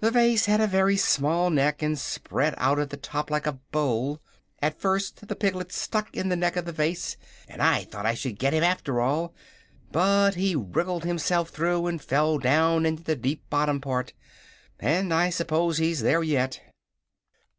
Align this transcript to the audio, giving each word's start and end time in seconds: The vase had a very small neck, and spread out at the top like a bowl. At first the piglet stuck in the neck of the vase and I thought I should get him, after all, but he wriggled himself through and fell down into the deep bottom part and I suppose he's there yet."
The 0.00 0.10
vase 0.10 0.46
had 0.46 0.62
a 0.62 0.66
very 0.66 0.96
small 0.96 1.50
neck, 1.50 1.82
and 1.82 1.98
spread 1.98 2.54
out 2.56 2.78
at 2.78 2.88
the 2.88 2.96
top 2.96 3.30
like 3.30 3.46
a 3.46 3.52
bowl. 3.70 4.18
At 4.62 4.80
first 4.80 5.28
the 5.28 5.36
piglet 5.36 5.72
stuck 5.72 6.16
in 6.16 6.30
the 6.30 6.36
neck 6.36 6.56
of 6.56 6.64
the 6.64 6.72
vase 6.72 7.18
and 7.46 7.60
I 7.62 7.84
thought 7.84 8.06
I 8.06 8.14
should 8.14 8.38
get 8.38 8.54
him, 8.54 8.64
after 8.64 8.98
all, 8.98 9.34
but 9.92 10.36
he 10.36 10.56
wriggled 10.56 11.04
himself 11.04 11.50
through 11.50 11.86
and 11.86 12.00
fell 12.02 12.38
down 12.38 12.86
into 12.86 13.02
the 13.02 13.14
deep 13.14 13.42
bottom 13.50 13.78
part 13.78 14.14
and 14.80 15.12
I 15.12 15.28
suppose 15.28 15.76
he's 15.76 16.00
there 16.00 16.22
yet." 16.22 16.62